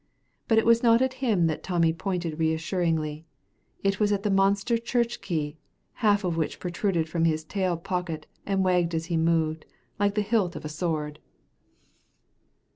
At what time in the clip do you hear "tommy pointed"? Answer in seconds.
1.61-2.39